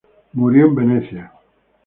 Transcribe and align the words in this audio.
Murió 0.33 0.65
en 0.65 0.73
Venecia. 0.73 1.31